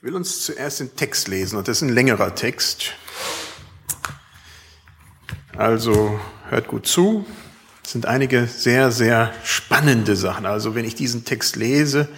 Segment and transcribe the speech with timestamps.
[0.00, 2.94] Ich will uns zuerst den Text lesen und das ist ein längerer Text.
[5.54, 6.18] Also
[6.48, 7.26] hört gut zu.
[7.84, 10.46] Es sind einige sehr, sehr spannende Sachen.
[10.46, 12.08] Also wenn ich diesen Text lese,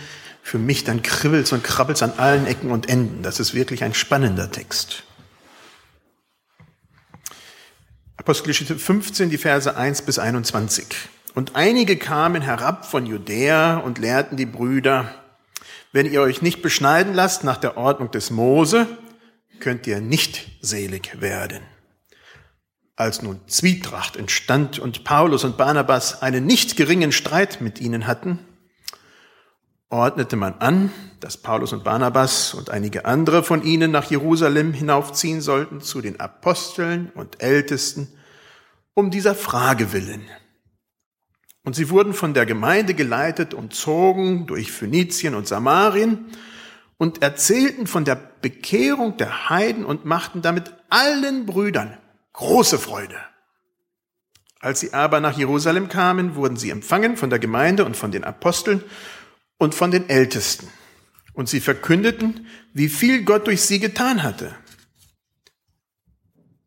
[0.45, 3.25] für mich dann kribbelt's und krabbelt's an allen Ecken und Enden.
[3.25, 5.03] Das ist wirklich ein spannender Text.
[8.17, 10.86] Apostelgeschichte 15, die Verse 1 bis 21.
[11.35, 15.21] Und einige kamen herab von Judäa und lehrten die Brüder,
[15.93, 18.87] wenn ihr euch nicht beschneiden lasst nach der Ordnung des Mose,
[19.61, 21.63] könnt ihr nicht selig werden.
[22.96, 28.39] Als nun Zwietracht entstand und Paulus und Barnabas einen nicht geringen Streit mit ihnen hatten,
[29.89, 35.41] ordnete man an, dass Paulus und Barnabas und einige andere von ihnen nach Jerusalem hinaufziehen
[35.41, 38.09] sollten zu den Aposteln und Ältesten,
[38.95, 40.29] um dieser Frage willen.
[41.64, 46.27] Und sie wurden von der Gemeinde geleitet und zogen durch Phönizien und Samarien
[46.98, 51.97] und erzählten von der Bekehrung der Heiden und machten damit allen Brüdern
[52.33, 53.17] große Freude.
[54.59, 58.25] Als sie aber nach Jerusalem kamen, wurden sie empfangen von der Gemeinde und von den
[58.25, 58.83] Aposteln
[59.59, 60.69] und von den Ältesten.
[61.33, 64.55] Und sie verkündeten, wie viel Gott durch sie getan hatte.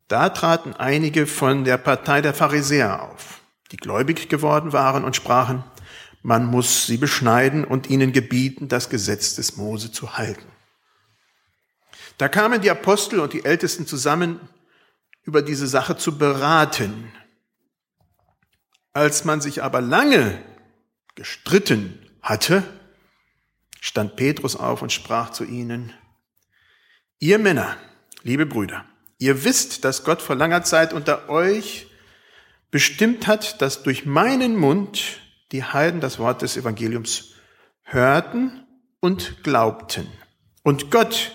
[0.08, 3.45] Da traten einige von der Partei der Pharisäer auf
[3.76, 5.62] die gläubig geworden waren und sprachen,
[6.22, 10.46] man muss sie beschneiden und ihnen gebieten, das Gesetz des Mose zu halten.
[12.18, 14.40] Da kamen die Apostel und die Ältesten zusammen,
[15.24, 17.12] über diese Sache zu beraten.
[18.94, 20.42] Als man sich aber lange
[21.16, 22.64] gestritten hatte,
[23.82, 25.92] stand Petrus auf und sprach zu ihnen,
[27.20, 27.76] ihr Männer,
[28.24, 28.86] liebe Brüder,
[29.18, 31.88] ihr wisst, dass Gott vor langer Zeit unter euch
[32.72, 35.20] bestimmt hat, dass durch meinen Mund
[35.52, 37.34] die Heiden das Wort des Evangeliums
[37.84, 38.66] hörten
[39.00, 40.08] und glaubten.
[40.64, 41.32] Und Gott,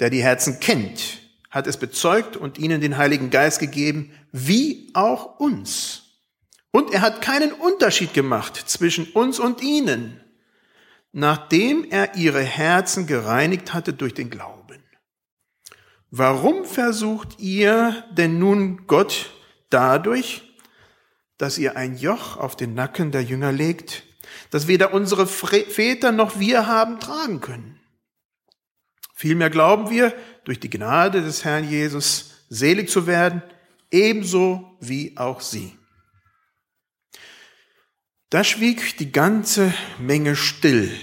[0.00, 1.18] der die Herzen kennt,
[1.50, 6.02] hat es bezeugt und ihnen den Heiligen Geist gegeben, wie auch uns.
[6.70, 10.20] Und er hat keinen Unterschied gemacht zwischen uns und ihnen,
[11.12, 14.82] nachdem er ihre Herzen gereinigt hatte durch den Glauben.
[16.10, 19.30] Warum versucht ihr denn nun Gott
[19.70, 20.42] dadurch,
[21.36, 24.04] dass ihr ein Joch auf den Nacken der Jünger legt,
[24.50, 27.80] das weder unsere Väter noch wir haben tragen können.
[29.14, 30.14] Vielmehr glauben wir,
[30.44, 33.42] durch die Gnade des Herrn Jesus selig zu werden,
[33.90, 35.76] ebenso wie auch sie.
[38.30, 40.94] Da schwieg die ganze Menge still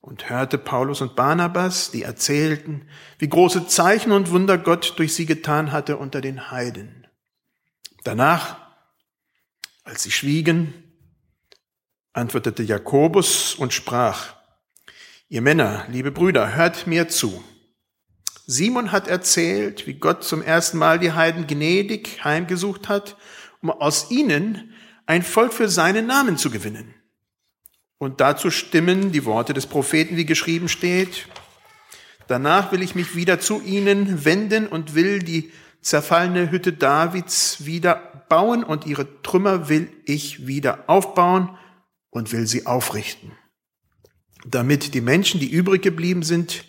[0.00, 2.88] und hörte Paulus und Barnabas, die erzählten,
[3.18, 7.01] wie große Zeichen und Wunder Gott durch sie getan hatte unter den Heiden.
[8.04, 8.56] Danach,
[9.84, 10.74] als sie schwiegen,
[12.12, 14.34] antwortete Jakobus und sprach,
[15.28, 17.42] Ihr Männer, liebe Brüder, hört mir zu.
[18.46, 23.16] Simon hat erzählt, wie Gott zum ersten Mal die Heiden gnädig heimgesucht hat,
[23.62, 24.74] um aus ihnen
[25.06, 26.94] ein Volk für seinen Namen zu gewinnen.
[27.98, 31.28] Und dazu stimmen die Worte des Propheten, wie geschrieben steht.
[32.26, 35.52] Danach will ich mich wieder zu ihnen wenden und will die
[35.82, 41.58] zerfallene Hütte Davids wieder bauen und ihre Trümmer will ich wieder aufbauen
[42.10, 43.32] und will sie aufrichten.
[44.44, 46.64] Damit die Menschen, die übrig geblieben sind,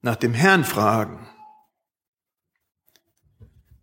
[0.00, 1.28] nach dem Herrn fragen.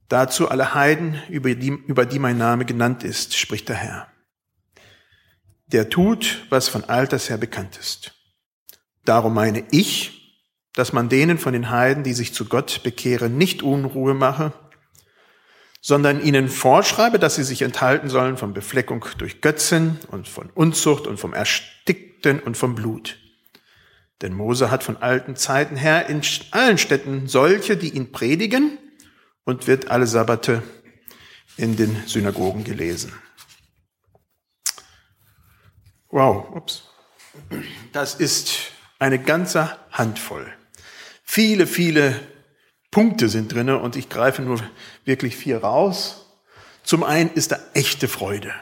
[0.08, 4.08] Dazu alle Heiden, über die, über die mein Name genannt ist, spricht der Herr.
[5.68, 8.14] Der tut, was von alters her bekannt ist.
[9.06, 10.21] Darum meine ich,
[10.76, 14.54] dass man denen von den Heiden, die sich zu Gott bekehren, nicht Unruhe mache,
[15.82, 21.08] sondern ihnen vorschreibe, dass sie sich enthalten sollen von Befleckung durch Götzen und von Unzucht
[21.08, 23.18] und vom Erstickten und vom Blut.
[24.22, 26.22] Denn Mose hat von alten Zeiten her in
[26.52, 28.78] allen Städten solche, die ihn predigen
[29.44, 30.62] und wird alle Sabbate
[31.58, 33.12] in den Synagogen gelesen.
[36.10, 36.84] Wow, ups.
[37.92, 40.54] Das ist eine ganze Handvoll.
[41.34, 42.20] Viele, viele
[42.92, 44.62] Punkte sind drinne und ich greife nur
[45.06, 46.26] wirklich vier raus.
[46.84, 48.54] Zum einen ist da echte Freude.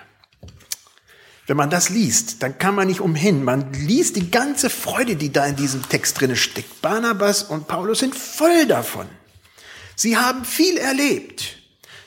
[1.48, 3.44] Wenn man das liest, dann kann man nicht umhin.
[3.44, 6.80] Man liest die ganze Freude, die da in diesem Text drinne steckt.
[6.84, 9.08] Barnabas und Paulus sind voll davon.
[9.96, 11.58] Sie haben viel erlebt.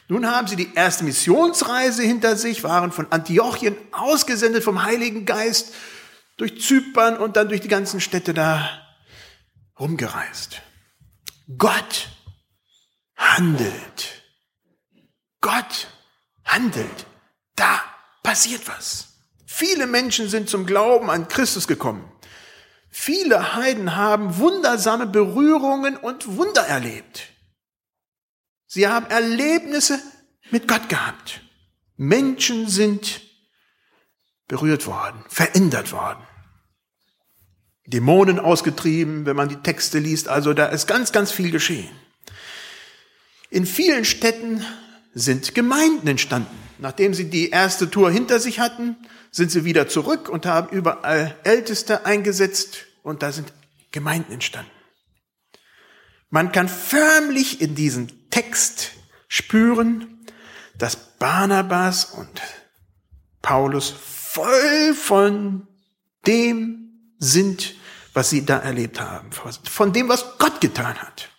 [0.07, 5.75] Nun haben sie die erste Missionsreise hinter sich, waren von Antiochien ausgesendet vom Heiligen Geist
[6.37, 8.82] durch Zypern und dann durch die ganzen Städte da
[9.83, 10.63] rumgereist.
[11.59, 12.09] Gott
[13.17, 14.23] handelt.
[15.41, 15.89] Gott
[16.45, 17.07] handelt.
[17.57, 17.83] Da
[18.23, 19.09] passiert was.
[19.45, 22.11] Viele Menschen sind zum Glauben an Christus gekommen.
[22.91, 27.29] Viele Heiden haben wundersame Berührungen und Wunder erlebt.
[28.67, 30.01] Sie haben Erlebnisse
[30.51, 31.43] mit Gott gehabt.
[31.97, 33.21] Menschen sind
[34.47, 36.25] berührt worden, verändert worden.
[37.87, 40.29] Dämonen ausgetrieben, wenn man die Texte liest.
[40.29, 41.91] Also da ist ganz, ganz viel geschehen.
[43.51, 44.65] In vielen Städten
[45.15, 46.57] sind Gemeinden entstanden.
[46.79, 48.97] Nachdem sie die erste Tour hinter sich hatten,
[49.31, 53.53] sind sie wieder zurück und haben überall Älteste eingesetzt und da sind
[53.93, 54.71] Gemeinden entstanden.
[56.31, 58.93] Man kann förmlich in diesem Text
[59.29, 60.27] spüren,
[60.79, 62.41] dass Barnabas und
[63.43, 65.69] Paulus voll von
[66.27, 66.82] dem
[67.23, 67.75] sind,
[68.15, 71.31] was sie da erlebt haben, von dem, was Gott getan hat.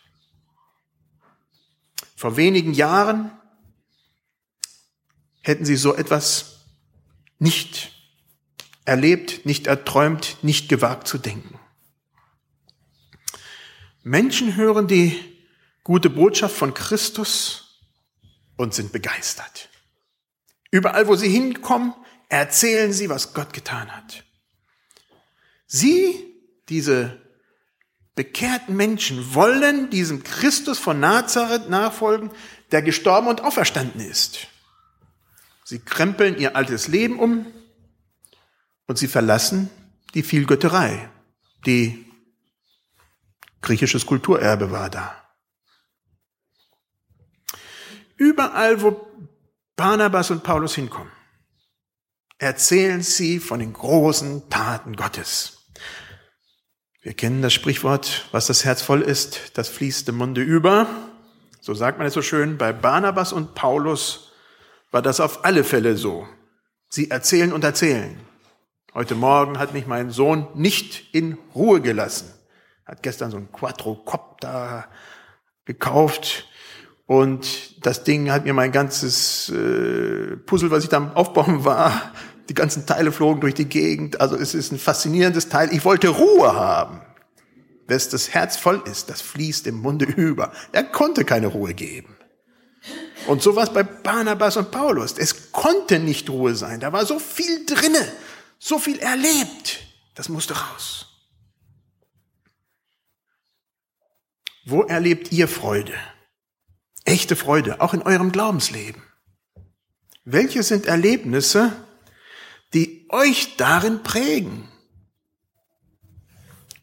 [2.16, 3.32] Vor wenigen Jahren
[5.42, 6.62] hätten sie so etwas
[7.38, 7.92] nicht
[8.86, 11.60] erlebt, nicht erträumt, nicht gewagt zu denken.
[14.04, 15.20] Menschen hören die
[15.84, 17.82] gute Botschaft von Christus
[18.56, 19.68] und sind begeistert.
[20.72, 21.94] Überall, wo sie hinkommen,
[22.30, 24.24] erzählen sie, was Gott getan hat.
[25.76, 26.24] Sie,
[26.70, 27.20] diese
[28.14, 32.30] bekehrten Menschen, wollen diesem Christus von Nazareth nachfolgen,
[32.72, 34.46] der gestorben und auferstanden ist.
[35.64, 37.48] Sie krempeln ihr altes Leben um
[38.86, 39.72] und sie verlassen
[40.14, 41.10] die Vielgötterei.
[41.66, 42.06] Die
[43.64, 45.24] griechisches Kulturerbe war da.
[48.16, 49.08] Überall, wo
[49.76, 51.12] Barnabas und Paulus hinkommen,
[52.38, 55.63] erzählen sie von den großen Taten Gottes.
[57.04, 60.88] Wir kennen das Sprichwort, was das Herz voll ist, das fließt im Munde über.
[61.60, 62.58] So sagt man es so schön.
[62.58, 64.32] Bei Barnabas und Paulus
[64.90, 66.26] war das auf alle Fälle so.
[66.88, 68.18] Sie erzählen und erzählen.
[68.94, 72.32] Heute Morgen hat mich mein Sohn nicht in Ruhe gelassen.
[72.86, 74.88] Hat gestern so ein Quadrocopter
[75.66, 76.48] gekauft
[77.06, 82.14] und das Ding hat mir mein ganzes äh, Puzzle, was ich da aufbauen war,
[82.50, 84.20] die ganzen Teile flogen durch die Gegend.
[84.22, 85.74] Also es ist ein faszinierendes Teil.
[85.74, 87.02] Ich wollte Ruhe haben.
[87.88, 90.52] Wes das Herz voll ist, das fließt im Munde über.
[90.72, 92.16] Er konnte keine Ruhe geben.
[93.28, 95.18] Und so war es bei Barnabas und Paulus.
[95.18, 96.80] Es konnte nicht Ruhe sein.
[96.80, 98.12] Da war so viel drinne,
[98.60, 99.80] so viel erlebt.
[100.16, 101.08] Das musste raus.
[104.66, 105.94] Wo erlebt ihr Freude?
[107.06, 109.02] Echte Freude, auch in eurem Glaubensleben.
[110.24, 111.74] Welche sind Erlebnisse,
[113.14, 114.68] euch darin prägen?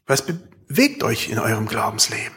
[0.07, 2.35] Was bewegt euch in eurem Glaubensleben?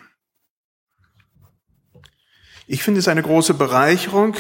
[2.67, 4.37] Ich finde es eine große Bereicherung,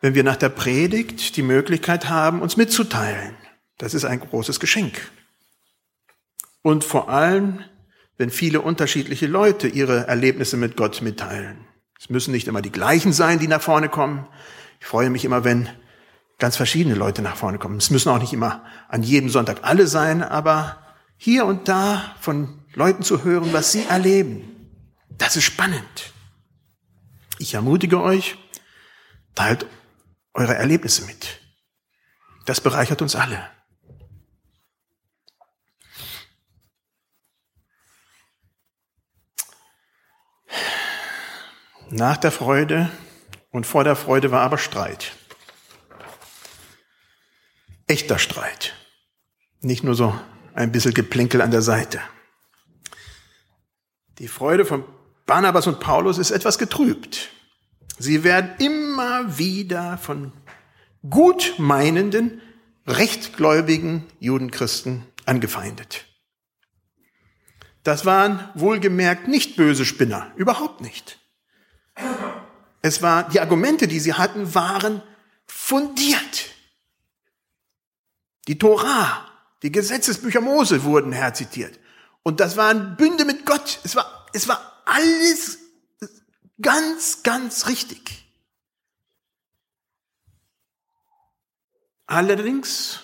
[0.00, 3.36] wenn wir nach der Predigt die Möglichkeit haben, uns mitzuteilen.
[3.78, 5.10] Das ist ein großes Geschenk.
[6.62, 7.64] Und vor allem,
[8.18, 11.66] wenn viele unterschiedliche Leute ihre Erlebnisse mit Gott mitteilen.
[11.98, 14.26] Es müssen nicht immer die gleichen sein, die nach vorne kommen.
[14.80, 15.68] Ich freue mich immer, wenn
[16.38, 17.78] ganz verschiedene Leute nach vorne kommen.
[17.78, 20.78] Es müssen auch nicht immer an jedem Sonntag alle sein, aber
[21.16, 24.52] hier und da von Leuten zu hören, was sie erleben,
[25.10, 26.12] das ist spannend.
[27.38, 28.36] Ich ermutige euch,
[29.34, 29.66] teilt
[30.34, 31.40] eure Erlebnisse mit.
[32.46, 33.48] Das bereichert uns alle.
[41.90, 42.90] Nach der Freude
[43.50, 45.12] und vor der Freude war aber Streit.
[47.92, 48.72] Echter Streit.
[49.60, 50.18] Nicht nur so
[50.54, 52.00] ein bisschen Geplänkel an der Seite.
[54.16, 54.82] Die Freude von
[55.26, 57.28] Barnabas und Paulus ist etwas getrübt.
[57.98, 60.32] Sie werden immer wieder von
[61.06, 62.40] gutmeinenden,
[62.86, 66.06] rechtgläubigen Judenchristen angefeindet.
[67.84, 71.18] Das waren wohlgemerkt nicht böse Spinner, überhaupt nicht.
[72.80, 75.02] Es war, die Argumente, die sie hatten, waren
[75.46, 76.51] fundiert.
[78.48, 79.28] Die Torah,
[79.62, 81.78] die Gesetzesbücher Mose wurden herzitiert.
[82.22, 83.80] Und das waren Bünde mit Gott.
[83.84, 85.58] Es war, es war alles
[86.60, 88.26] ganz, ganz richtig.
[92.06, 93.00] Allerdings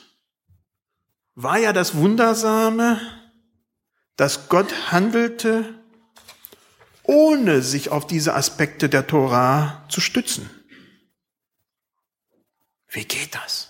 [1.35, 3.00] war ja das Wundersame,
[4.16, 5.83] dass Gott handelte,
[7.04, 10.50] ohne sich auf diese Aspekte der Tora zu stützen.
[12.88, 13.67] Wie geht das?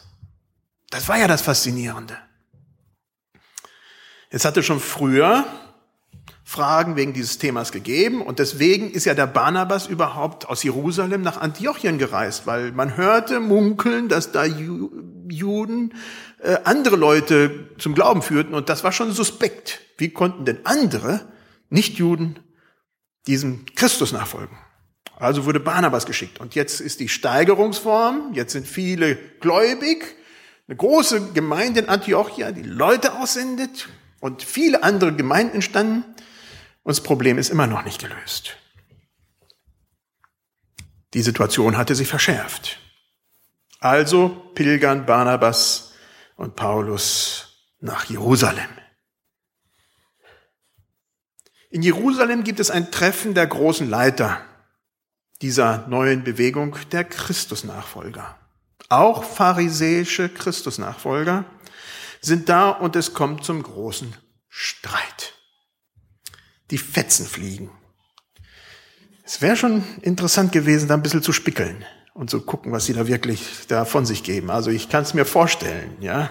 [0.91, 2.17] Das war ja das Faszinierende.
[4.31, 5.45] Es hatte schon früher
[6.49, 8.23] Fragen wegen dieses Themas gegeben.
[8.23, 13.39] Und deswegen ist ja der Barnabas überhaupt aus Jerusalem nach Antiochien gereist, weil man hörte
[13.39, 15.95] munkeln, dass da Juden
[16.39, 19.81] äh, andere Leute zum Glauben führten und das war schon suspekt.
[19.99, 21.21] Wie konnten denn andere
[21.69, 22.39] Nichtjuden
[23.27, 24.57] diesem Christus nachfolgen?
[25.17, 26.41] Also wurde Barnabas geschickt.
[26.41, 30.17] Und jetzt ist die Steigerungsform, jetzt sind viele gläubig,
[30.69, 33.89] eine große Gemeinde in Antiochia, die Leute aussendet
[34.21, 36.05] und viele andere Gemeinden entstanden.
[36.83, 38.57] Und das Problem ist immer noch nicht gelöst.
[41.15, 42.79] Die Situation hatte sich verschärft.
[43.81, 45.93] Also pilgern Barnabas
[46.37, 48.69] und Paulus nach Jerusalem.
[51.71, 54.43] In Jerusalem gibt es ein Treffen der großen Leiter
[55.41, 58.38] dieser neuen Bewegung der Christusnachfolger.
[58.89, 61.45] Auch pharisäische Christusnachfolger
[62.21, 64.15] sind da und es kommt zum großen
[64.49, 65.35] Streit.
[66.71, 67.71] Die Fetzen fliegen.
[69.25, 72.95] Es wäre schon interessant gewesen, da ein bisschen zu spickeln und zu gucken, was sie
[72.95, 74.51] da wirklich da von sich geben.
[74.51, 76.31] Also ich kann es mir vorstellen, ja.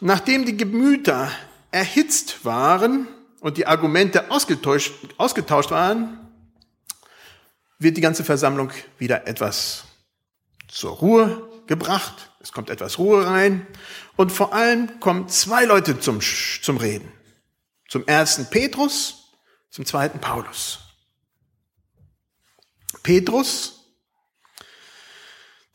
[0.00, 1.30] Nachdem die Gemüter
[1.72, 3.08] erhitzt waren
[3.40, 6.20] und die Argumente ausgetauscht, ausgetauscht waren,
[7.78, 9.84] wird die ganze Versammlung wieder etwas
[10.74, 12.30] zur Ruhe gebracht.
[12.40, 13.66] Es kommt etwas Ruhe rein.
[14.16, 17.10] Und vor allem kommen zwei Leute zum, zum Reden.
[17.88, 19.32] Zum ersten Petrus,
[19.70, 20.80] zum zweiten Paulus.
[23.02, 23.94] Petrus,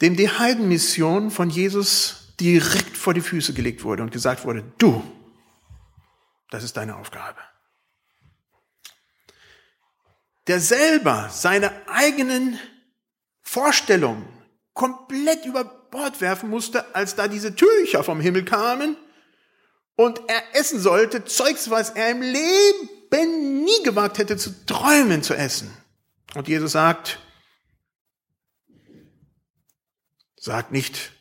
[0.02, 5.04] dem die Heidenmission von Jesus direkt vor die Füße gelegt wurde und gesagt wurde, du,
[6.50, 7.40] das ist deine Aufgabe
[10.50, 12.60] der selber seine eigenen
[13.44, 14.28] Vorstellungen
[14.74, 18.98] komplett über Bord werfen musste, als da diese Tücher vom Himmel kamen
[19.96, 25.36] und er essen sollte, Zeugs, was er im Leben nie gewagt hätte zu träumen zu
[25.36, 25.76] essen.
[26.36, 27.20] Und Jesus sagt,
[30.38, 31.12] sag nicht,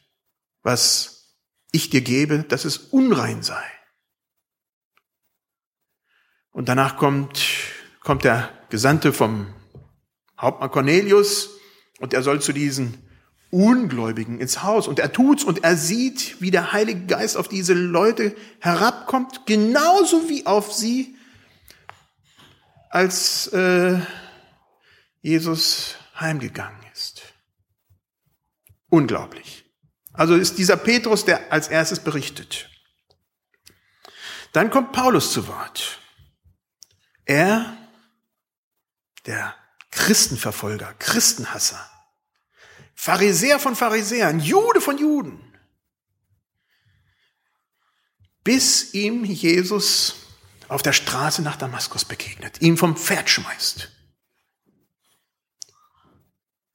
[0.62, 1.34] was
[1.72, 3.64] ich dir gebe, dass es unrein sei.
[6.52, 7.44] Und danach kommt,
[8.00, 9.54] kommt der Gesandte vom
[10.38, 11.50] Hauptmann Cornelius
[11.98, 13.07] und er soll zu diesen
[13.50, 17.72] Ungläubigen ins Haus und er tut's und er sieht, wie der Heilige Geist auf diese
[17.72, 21.16] Leute herabkommt, genauso wie auf sie,
[22.90, 23.98] als äh,
[25.20, 27.22] Jesus heimgegangen ist.
[28.90, 29.64] Unglaublich.
[30.12, 32.68] Also ist dieser Petrus, der als erstes berichtet.
[34.52, 35.98] Dann kommt Paulus zu Wort.
[37.24, 37.76] Er
[39.26, 39.54] der
[39.90, 41.88] Christenverfolger, Christenhasser,
[43.00, 45.40] Pharisäer von Pharisäern, Jude von Juden,
[48.42, 50.16] bis ihm Jesus
[50.66, 53.88] auf der Straße nach Damaskus begegnet, ihm vom Pferd schmeißt.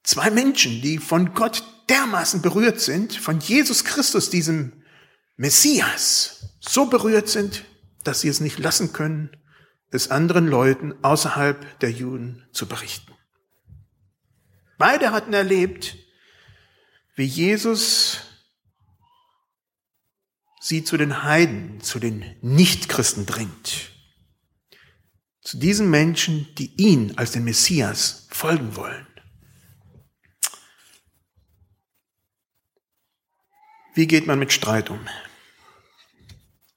[0.02, 4.82] Zwei Menschen, die von Gott dermaßen berührt sind, von Jesus Christus, diesem
[5.36, 7.66] Messias, so berührt sind,
[8.02, 9.36] dass sie es nicht lassen können,
[9.90, 13.12] es anderen Leuten außerhalb der Juden zu berichten.
[14.78, 15.98] Beide hatten erlebt,
[17.14, 18.20] wie Jesus
[20.60, 23.92] sie zu den Heiden, zu den Nichtchristen dringt.
[25.42, 29.06] Zu diesen Menschen, die ihn als den Messias folgen wollen.
[33.94, 35.06] Wie geht man mit Streit um?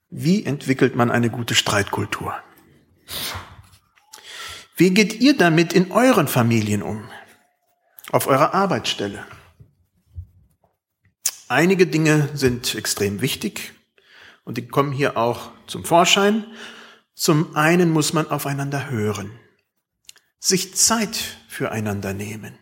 [0.09, 2.35] Wie entwickelt man eine gute Streitkultur?
[4.75, 7.09] Wie geht ihr damit in euren Familien um?
[8.11, 9.25] Auf eurer Arbeitsstelle?
[11.47, 13.73] Einige Dinge sind extrem wichtig
[14.43, 16.45] und die kommen hier auch zum Vorschein.
[17.15, 19.31] Zum einen muss man aufeinander hören,
[20.39, 22.57] sich Zeit füreinander nehmen.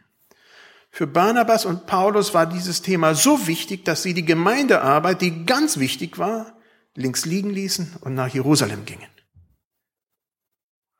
[0.92, 5.77] Für Barnabas und Paulus war dieses Thema so wichtig, dass sie die Gemeindearbeit, die ganz
[5.77, 6.58] wichtig war,
[6.94, 9.10] links liegen ließen und nach Jerusalem gingen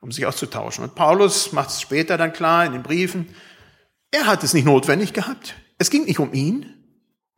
[0.06, 0.84] um sich auszutauschen.
[0.84, 3.28] Und Paulus macht es später dann klar in den Briefen,
[4.12, 5.56] er hat es nicht notwendig gehabt.
[5.80, 6.75] Es ging nicht um ihn.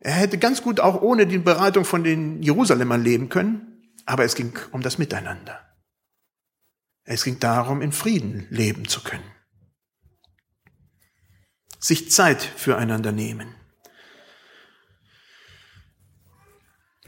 [0.00, 4.34] Er hätte ganz gut auch ohne die Beratung von den Jerusalemern leben können, aber es
[4.34, 5.60] ging um das Miteinander.
[7.04, 9.24] Es ging darum, in Frieden leben zu können.
[11.80, 13.54] Sich Zeit füreinander nehmen.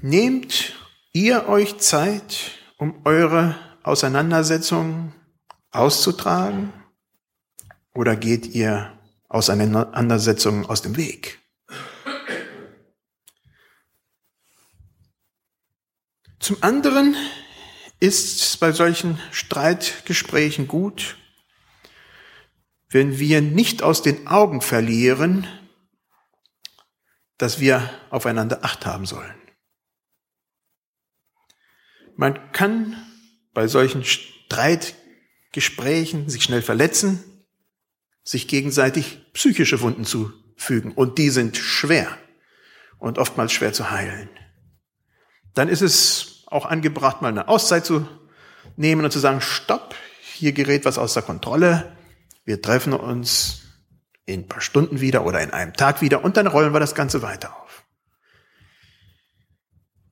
[0.01, 0.75] Nehmt
[1.13, 5.13] ihr euch Zeit, um eure Auseinandersetzungen
[5.71, 6.73] auszutragen?
[7.95, 11.40] Oder geht ihr Auseinandersetzungen aus dem Weg?
[16.51, 17.15] Zum anderen
[18.01, 21.17] ist es bei solchen Streitgesprächen gut,
[22.89, 25.47] wenn wir nicht aus den Augen verlieren,
[27.39, 29.37] dass wir aufeinander Acht haben sollen.
[32.17, 32.97] Man kann
[33.55, 37.23] bei solchen Streitgesprächen sich schnell verletzen,
[38.25, 40.91] sich gegenseitig psychische Wunden zufügen.
[40.95, 42.19] Und die sind schwer
[42.99, 44.29] und oftmals schwer zu heilen.
[45.55, 48.07] Dann ist es auch angebracht, mal eine Auszeit zu
[48.77, 49.95] nehmen und zu sagen, stopp,
[50.35, 51.97] hier gerät was außer Kontrolle.
[52.45, 53.63] Wir treffen uns
[54.27, 56.95] in ein paar Stunden wieder oder in einem Tag wieder und dann rollen wir das
[56.95, 57.85] Ganze weiter auf.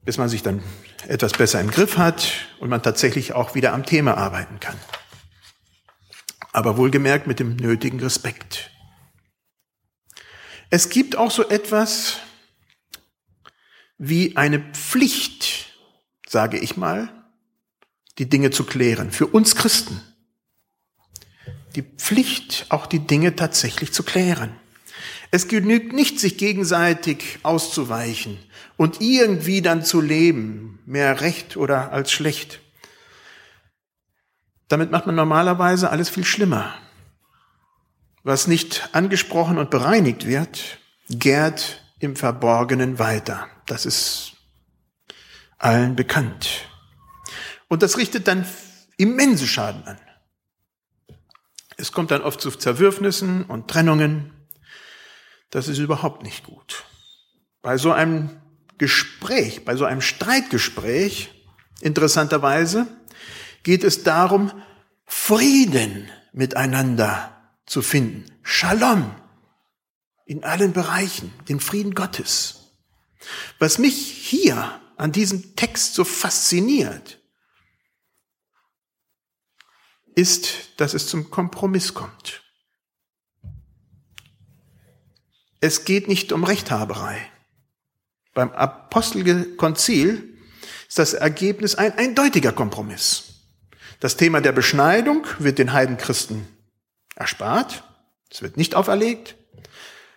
[0.04, 0.62] Bis man sich dann
[1.06, 4.76] etwas besser im Griff hat und man tatsächlich auch wieder am Thema arbeiten kann.
[6.52, 8.70] Aber wohlgemerkt mit dem nötigen Respekt.
[10.70, 12.18] Es gibt auch so etwas
[13.98, 15.37] wie eine Pflicht,
[16.28, 17.08] sage ich mal,
[18.18, 19.10] die Dinge zu klären.
[19.10, 20.00] Für uns Christen.
[21.74, 24.52] Die Pflicht, auch die Dinge tatsächlich zu klären.
[25.30, 28.38] Es genügt nicht, sich gegenseitig auszuweichen
[28.76, 32.60] und irgendwie dann zu leben, mehr recht oder als schlecht.
[34.68, 36.74] Damit macht man normalerweise alles viel schlimmer.
[38.22, 43.46] Was nicht angesprochen und bereinigt wird, gärt im Verborgenen weiter.
[43.66, 44.37] Das ist
[45.58, 46.68] allen bekannt.
[47.68, 48.46] Und das richtet dann
[48.96, 49.98] immense Schaden an.
[51.76, 54.32] Es kommt dann oft zu Zerwürfnissen und Trennungen.
[55.50, 56.84] Das ist überhaupt nicht gut.
[57.62, 58.40] Bei so einem
[58.78, 61.30] Gespräch, bei so einem Streitgespräch,
[61.80, 62.86] interessanterweise,
[63.62, 64.50] geht es darum,
[65.04, 67.32] Frieden miteinander
[67.66, 68.24] zu finden.
[68.42, 69.14] Shalom
[70.24, 72.72] in allen Bereichen, den Frieden Gottes.
[73.58, 77.18] Was mich hier an diesem Text so fasziniert,
[80.14, 82.42] ist, dass es zum Kompromiss kommt.
[85.60, 87.30] Es geht nicht um Rechthaberei.
[88.34, 90.38] Beim Apostelkonzil
[90.88, 93.24] ist das Ergebnis ein eindeutiger Kompromiss.
[94.00, 96.46] Das Thema der Beschneidung wird den Heidenchristen
[97.14, 97.84] erspart.
[98.30, 99.36] Es wird nicht auferlegt.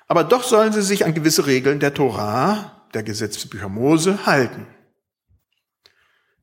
[0.07, 4.67] Aber doch sollen sie sich an gewisse Regeln der Torah, der Gesetzbücher Mose, halten.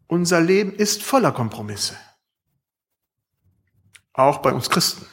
[0.07, 1.97] Unser Leben ist voller Kompromisse.
[4.13, 5.07] Auch bei uns Christen.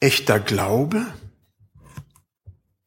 [0.00, 1.06] Echter Glaube?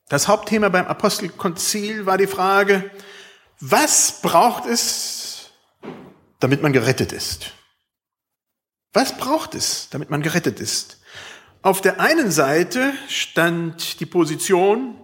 [0.09, 2.89] Das Hauptthema beim Apostelkonzil war die Frage,
[3.59, 5.51] was braucht es,
[6.39, 7.53] damit man gerettet ist?
[8.93, 10.99] Was braucht es, damit man gerettet ist?
[11.61, 14.95] Auf der einen Seite stand die Position,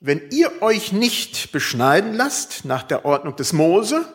[0.00, 4.06] wenn ihr euch nicht beschneiden lasst nach der Ordnung des Mose,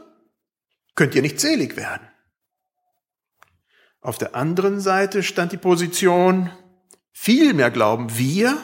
[0.95, 2.07] könnt ihr nicht selig werden.
[4.01, 6.51] Auf der anderen Seite stand die Position,
[7.11, 8.57] vielmehr glauben wir,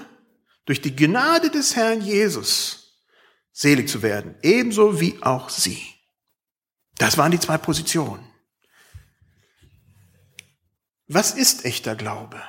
[0.66, 3.06] durch die Gnade des Herrn Jesus
[3.52, 5.82] selig zu werden, ebenso wie auch sie.
[6.98, 8.26] Das waren die zwei Positionen.
[11.08, 12.42] Was ist echter Glaube?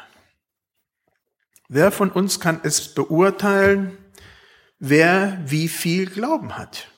[1.68, 3.98] Wer von uns kann es beurteilen,
[4.78, 6.88] wer wie viel Glauben hat?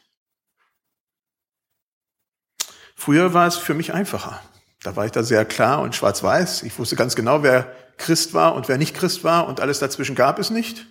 [2.94, 4.42] Früher war es für mich einfacher.
[4.82, 6.62] Da war ich da sehr klar und schwarz-weiß.
[6.62, 10.14] Ich wusste ganz genau, wer Christ war und wer nicht Christ war und alles dazwischen
[10.14, 10.86] gab es nicht.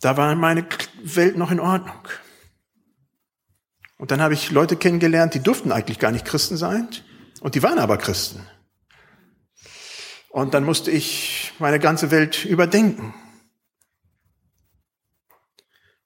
[0.00, 0.66] Da war meine
[1.02, 2.08] Welt noch in Ordnung.
[3.96, 6.88] Und dann habe ich Leute kennengelernt, die durften eigentlich gar nicht Christen sein.
[7.44, 8.48] Und die waren aber Christen.
[10.30, 13.12] Und dann musste ich meine ganze Welt überdenken.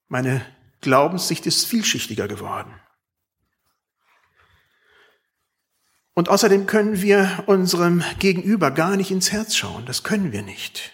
[0.09, 0.45] Meine
[0.81, 2.77] Glaubenssicht ist vielschichtiger geworden.
[6.13, 9.85] Und außerdem können wir unserem Gegenüber gar nicht ins Herz schauen.
[9.85, 10.91] Das können wir nicht.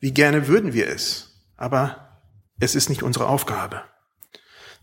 [0.00, 2.22] Wie gerne würden wir es, aber
[2.60, 3.84] es ist nicht unsere Aufgabe.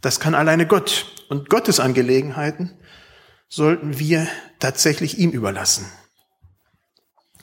[0.02, 1.16] Das kann alleine Gott.
[1.30, 2.79] Und Gottes Angelegenheiten
[3.50, 4.28] sollten wir
[4.60, 5.92] tatsächlich ihm überlassen.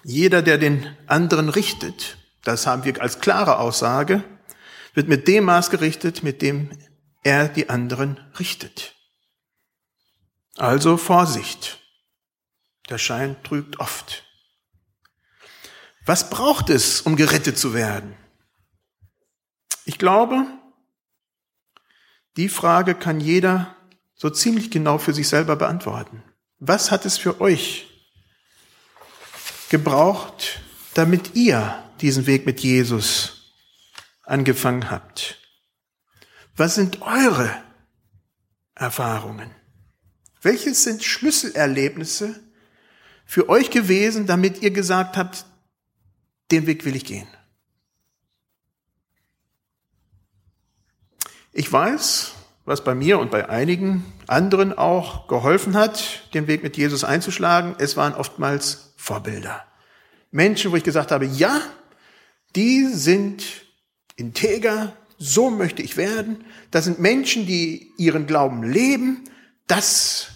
[0.05, 4.23] Jeder, der den anderen richtet, das haben wir als klare Aussage,
[4.95, 6.71] wird mit dem Maß gerichtet, mit dem
[7.25, 8.95] er die anderen richtet.
[10.57, 11.81] Also Vorsicht.
[12.89, 14.25] Der Schein trügt oft.
[16.05, 18.17] Was braucht es, um gerettet zu werden?
[19.85, 20.47] Ich glaube,
[22.37, 23.76] die Frage kann jeder
[24.17, 26.23] so ziemlich genau für sich selber beantworten.
[26.59, 27.87] Was hat es für euch
[29.69, 30.61] gebraucht,
[30.95, 33.53] damit ihr diesen Weg mit Jesus
[34.23, 35.39] angefangen habt?
[36.57, 37.51] Was sind eure
[38.75, 39.55] Erfahrungen?
[40.41, 42.41] Welches sind Schlüsselerlebnisse,
[43.27, 45.45] für euch gewesen, damit ihr gesagt habt,
[46.53, 47.27] den Weg will ich gehen.
[51.53, 52.33] Ich weiß,
[52.67, 57.77] was bei mir und bei einigen anderen auch geholfen hat, den Weg mit Jesus einzuschlagen.
[57.79, 59.65] Es waren oftmals Vorbilder.
[60.33, 61.61] Menschen, wo ich gesagt habe, ja,
[62.57, 63.45] die sind
[64.17, 66.45] integer, so möchte ich werden.
[66.73, 69.25] Das sind Menschen, die ihren Glauben leben.
[69.69, 70.29] Das,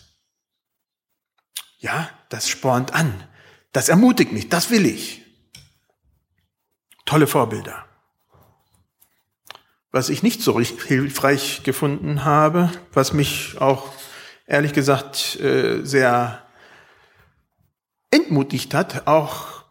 [1.79, 3.13] ja, das spornt an.
[3.73, 4.49] Das ermutigt mich.
[4.49, 5.23] Das will ich.
[7.07, 7.90] Tolle Vorbilder.
[9.93, 13.93] Was ich nicht so hilfreich gefunden habe, was mich auch
[14.47, 16.43] ehrlich gesagt äh, sehr
[18.11, 19.65] entmutigt hat, auch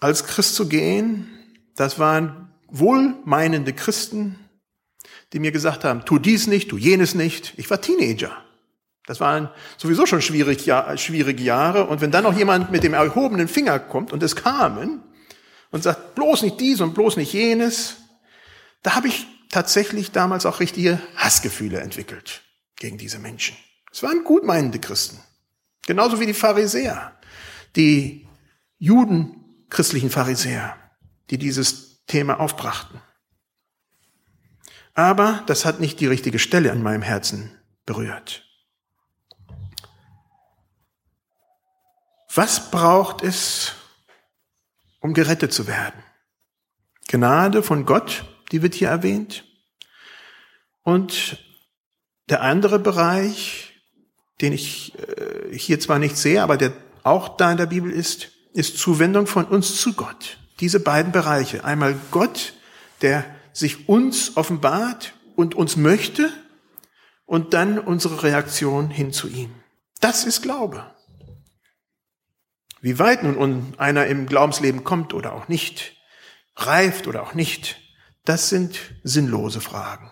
[0.00, 1.28] als Christ zu gehen,
[1.76, 4.38] das waren wohlmeinende Christen,
[5.32, 7.54] die mir gesagt haben, tu dies nicht, tu jenes nicht.
[7.56, 8.36] Ich war Teenager.
[9.06, 11.86] Das waren sowieso schon schwierige Jahre.
[11.86, 15.02] Und wenn dann noch jemand mit dem erhobenen Finger kommt, und es kamen,
[15.70, 17.96] und sagt, bloß nicht dies und bloß nicht jenes,
[18.82, 22.42] da habe ich tatsächlich damals auch richtige Hassgefühle entwickelt
[22.74, 23.56] gegen diese Menschen.
[23.92, 25.20] Es waren gutmeinende Christen.
[25.86, 27.16] Genauso wie die Pharisäer,
[27.76, 28.26] die
[28.78, 30.76] Juden, christlichen Pharisäer,
[31.30, 33.00] die dieses Thema aufbrachten.
[34.92, 38.44] Aber das hat nicht die richtige Stelle an meinem Herzen berührt.
[42.34, 43.74] Was braucht es,
[44.98, 46.02] um gerettet zu werden?
[47.06, 49.43] Gnade von Gott die wird hier erwähnt.
[50.84, 51.38] Und
[52.28, 53.72] der andere Bereich,
[54.40, 58.30] den ich äh, hier zwar nicht sehe, aber der auch da in der Bibel ist,
[58.52, 60.38] ist Zuwendung von uns zu Gott.
[60.60, 61.64] Diese beiden Bereiche.
[61.64, 62.54] Einmal Gott,
[63.02, 66.32] der sich uns offenbart und uns möchte
[67.26, 69.54] und dann unsere Reaktion hin zu ihm.
[70.00, 70.94] Das ist Glaube.
[72.80, 75.96] Wie weit nun einer im Glaubensleben kommt oder auch nicht,
[76.56, 77.80] reift oder auch nicht,
[78.24, 80.10] das sind sinnlose Fragen.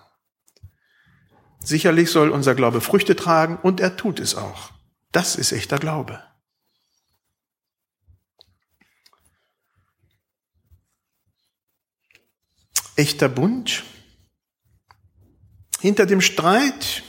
[1.65, 4.73] Sicherlich soll unser Glaube Früchte tragen und er tut es auch.
[5.13, 6.23] Das ist echter Glaube.
[12.97, 13.85] Echter Bund.
[15.81, 17.05] Hinter dem Streit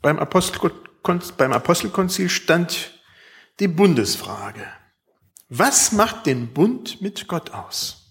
[0.00, 3.00] beim, Apostelkonzil stand
[3.60, 4.66] die Bundesfrage.
[5.48, 8.01] Was macht den Bund mit Gott aus?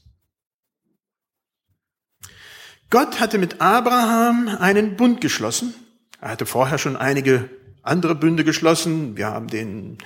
[2.91, 5.73] Gott hatte mit Abraham einen Bund geschlossen.
[6.19, 7.49] Er hatte vorher schon einige
[7.83, 9.15] andere Bünde geschlossen.
[9.15, 9.97] Wir haben den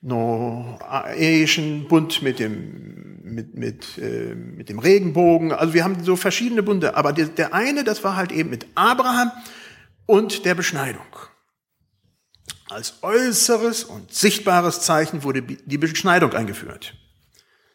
[0.00, 5.52] noahischen Bund mit dem, mit, mit, äh, mit dem Regenbogen.
[5.52, 6.96] Also wir haben so verschiedene Bunde.
[6.96, 9.30] Aber der, der eine, das war halt eben mit Abraham
[10.04, 11.06] und der Beschneidung.
[12.68, 16.94] Als äußeres und sichtbares Zeichen wurde die Beschneidung eingeführt.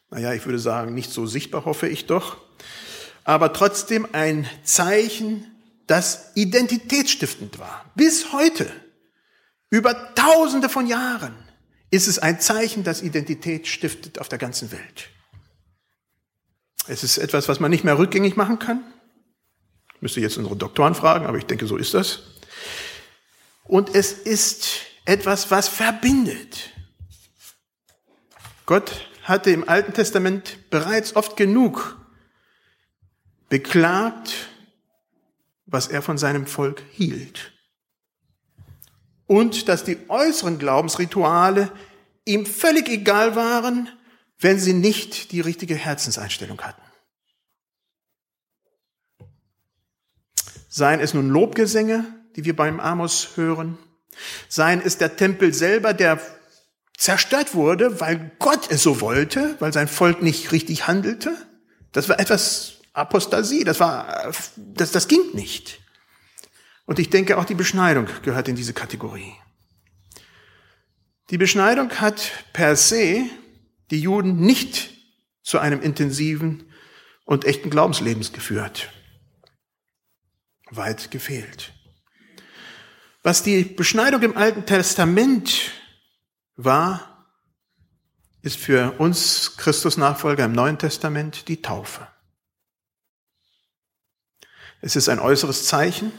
[0.10, 2.38] Naja, ich würde sagen, nicht so sichtbar hoffe ich doch
[3.28, 5.46] aber trotzdem ein Zeichen,
[5.86, 7.84] das identitätsstiftend war.
[7.94, 8.72] Bis heute,
[9.70, 11.36] über tausende von Jahren,
[11.92, 15.10] ist es ein Zeichen, das Identität stiftet auf der ganzen Welt.
[16.88, 18.82] Es ist etwas, was man nicht mehr rückgängig machen kann.
[19.96, 22.22] Ich müsste jetzt unsere Doktoren fragen, aber ich denke, so ist das.
[23.66, 24.70] Und es ist
[25.04, 26.72] etwas, was verbindet.
[28.66, 31.97] Gott hatte im Alten Testament bereits oft genug
[33.50, 34.50] beklagt,
[35.66, 37.54] was er von seinem Volk hielt.
[39.26, 41.72] Und dass die äußeren Glaubensrituale
[42.26, 43.90] ihm völlig egal waren,
[44.40, 46.82] wenn sie nicht die richtige Herzenseinstellung hatten.
[50.70, 52.06] Seien es nun Lobgesänge,
[52.36, 53.78] die wir beim Amos hören,
[54.48, 56.20] seien es der Tempel selber, der
[56.98, 61.36] zerstört wurde, weil Gott es so wollte, weil sein Volk nicht richtig handelte.
[61.92, 65.80] Das war etwas Apostasie, das war, das, das ging nicht.
[66.86, 69.34] Und ich denke, auch die Beschneidung gehört in diese Kategorie.
[71.30, 73.26] Die Beschneidung hat per se
[73.92, 74.90] die Juden nicht
[75.44, 76.72] zu einem intensiven
[77.26, 78.90] und echten Glaubenslebens geführt.
[80.72, 81.74] Weit gefehlt.
[83.22, 85.72] Was die Beschneidung im Alten Testament
[86.56, 87.28] war,
[88.42, 92.08] ist für uns Christus-Nachfolger im Neuen Testament die Taufe.
[94.82, 96.12] Es ist ein äußeres Zeichen.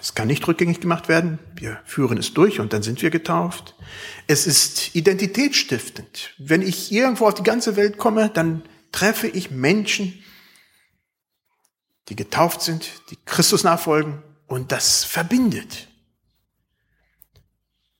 [0.00, 1.38] Es kann nicht rückgängig gemacht werden.
[1.56, 3.74] Wir führen es durch und dann sind wir getauft.
[4.26, 6.34] Es ist identitätsstiftend.
[6.38, 10.22] Wenn ich irgendwo auf die ganze Welt komme, dann treffe ich Menschen,
[12.08, 15.88] die getauft sind, die Christus nachfolgen und das verbindet.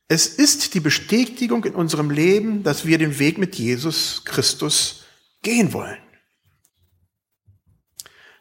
[0.08, 5.04] Es ist die Bestätigung in unserem Leben, dass wir den Weg mit Jesus Christus
[5.42, 5.98] gehen wollen.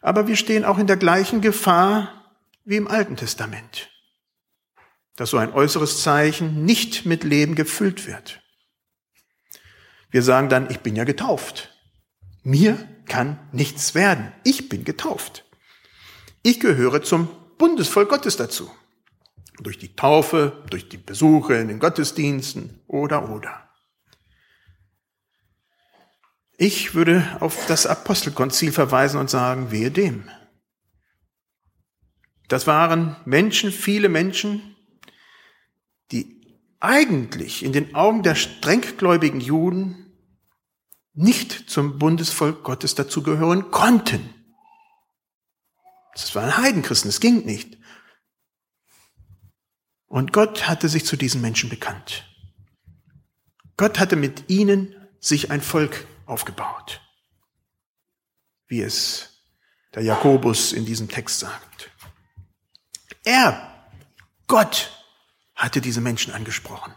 [0.08, 2.24] Aber wir stehen auch in der gleichen Gefahr
[2.64, 3.90] wie im Alten Testament,
[5.18, 8.42] dass so ein äußeres Zeichen nicht mit Leben gefüllt wird.
[10.10, 11.78] Wir sagen dann, ich bin ja getauft.
[12.42, 14.32] Mir kann nichts werden.
[14.46, 15.44] Ich bin getauft.
[16.42, 18.72] Ich gehöre zum Bundesvolk Gottes dazu.
[19.60, 23.67] Durch die Taufe, durch die Besuche in den Gottesdiensten oder oder.
[26.60, 30.28] Ich würde auf das Apostelkonzil verweisen und sagen, wehe dem.
[32.48, 34.76] Das waren Menschen, viele Menschen,
[36.12, 40.12] die eigentlich in den Augen der strenggläubigen Juden
[41.14, 44.34] nicht zum Bundesvolk Gottes dazugehören konnten.
[46.14, 47.78] Das waren Heidenchristen, es ging nicht.
[50.08, 52.24] Und Gott hatte sich zu diesen Menschen bekannt.
[53.76, 57.02] Gott hatte mit ihnen sich ein Volk aufgebaut,
[58.68, 59.42] wie es
[59.96, 61.90] der Jakobus in diesem Text sagt.
[63.24, 63.90] Er,
[64.48, 64.92] Gott,
[65.56, 66.94] hatte diese Menschen angesprochen.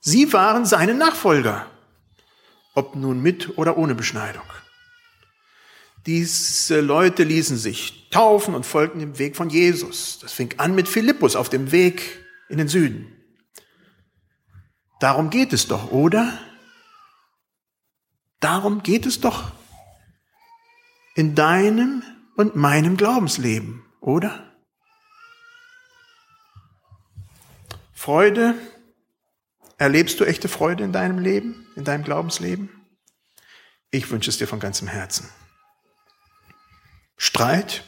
[0.00, 1.70] Sie waren seine Nachfolger,
[2.74, 4.44] ob nun mit oder ohne Beschneidung.
[6.06, 10.20] Diese Leute ließen sich taufen und folgten dem Weg von Jesus.
[10.20, 13.12] Das fing an mit Philippus auf dem Weg in den Süden.
[15.00, 16.38] Darum geht es doch, oder?
[18.40, 19.52] Darum geht es doch
[21.14, 22.02] in deinem
[22.36, 24.56] und meinem Glaubensleben, oder?
[27.94, 28.54] Freude,
[29.78, 32.68] erlebst du echte Freude in deinem Leben, in deinem Glaubensleben?
[33.90, 35.28] Ich wünsche es dir von ganzem Herzen.
[37.16, 37.82] Streit?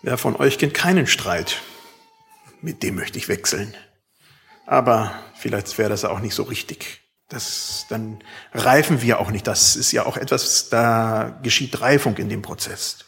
[0.00, 1.60] Wer von euch kennt keinen Streit?
[2.62, 3.76] Mit dem möchte ich wechseln.
[4.66, 7.01] Aber vielleicht wäre das auch nicht so richtig.
[7.32, 9.46] Das, dann reifen wir auch nicht.
[9.46, 13.04] Das ist ja auch etwas, da geschieht Reifung in dem Prozess.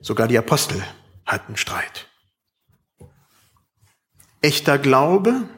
[0.00, 0.82] Sogar die Apostel
[1.26, 2.08] hatten Streit.
[4.40, 5.48] Echter Glaube,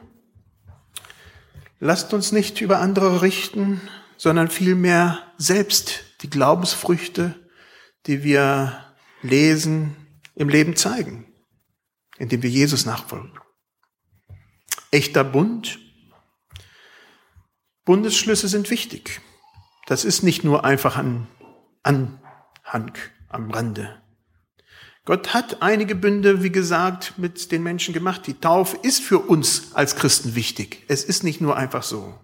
[1.79, 3.81] lasst uns nicht über andere richten,
[4.17, 7.35] sondern vielmehr selbst die Glaubensfrüchte
[8.07, 8.83] die wir
[9.21, 9.95] lesen,
[10.35, 11.31] im Leben zeigen,
[12.17, 13.37] indem wir Jesus nachfolgen.
[14.91, 15.79] Echter Bund.
[17.85, 19.21] Bundesschlüsse sind wichtig.
[19.87, 21.27] Das ist nicht nur einfach ein
[21.83, 22.93] Anhang
[23.27, 24.01] am Rande.
[25.03, 28.27] Gott hat einige Bünde, wie gesagt, mit den Menschen gemacht.
[28.27, 30.83] Die Taufe ist für uns als Christen wichtig.
[30.87, 32.19] Es ist nicht nur einfach so.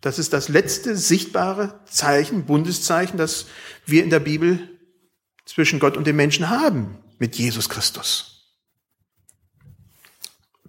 [0.00, 3.46] Das ist das letzte sichtbare Zeichen, Bundeszeichen, das
[3.84, 4.78] wir in der Bibel
[5.44, 8.54] zwischen Gott und den Menschen haben mit Jesus Christus.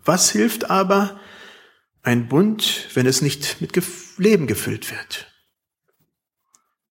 [0.03, 1.19] Was hilft aber
[2.03, 3.71] ein Bund, wenn es nicht mit
[4.17, 5.27] Leben gefüllt wird?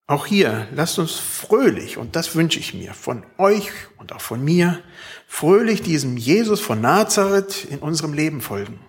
[0.06, 4.42] Auch hier, lasst uns fröhlich, und das wünsche ich mir von euch und auch von
[4.42, 4.82] mir,
[5.26, 8.80] fröhlich diesem Jesus von Nazareth in unserem Leben folgen.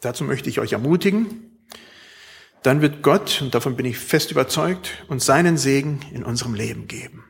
[0.00, 1.66] Dazu möchte ich euch ermutigen,
[2.62, 6.86] dann wird Gott, und davon bin ich fest überzeugt, uns seinen Segen in unserem Leben
[6.86, 7.24] geben.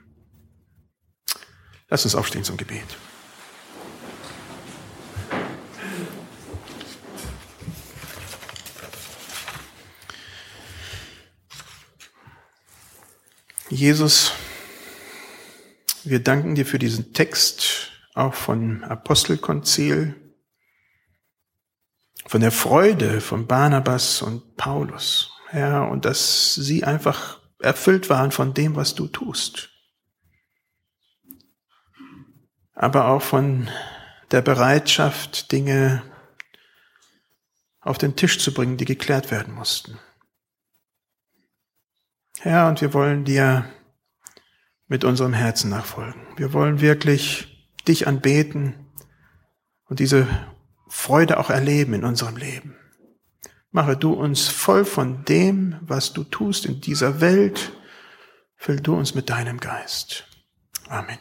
[1.89, 2.85] Lass uns aufstehen zum Gebet.
[13.71, 14.33] Jesus,
[16.03, 20.17] wir danken dir für diesen Text, auch von Apostelkonzil,
[22.27, 28.55] von der Freude von Barnabas und Paulus, Herr, und dass sie einfach erfüllt waren von
[28.55, 29.71] dem, was du tust.
[32.75, 33.71] Aber auch von
[34.33, 36.03] der Bereitschaft, Dinge
[37.81, 39.97] auf den Tisch zu bringen, die geklärt werden mussten.
[42.43, 43.67] Herr, und wir wollen dir
[44.89, 46.23] mit unserem Herzen nachfolgen.
[46.37, 48.87] Wir wollen wirklich dich anbeten
[49.85, 50.27] und diese
[50.89, 52.77] Freude auch erleben in unserem Leben.
[53.73, 57.73] Mache du uns voll von dem, was du tust in dieser Welt.
[58.57, 60.27] Füll du uns mit deinem Geist.
[60.89, 61.19] Amen.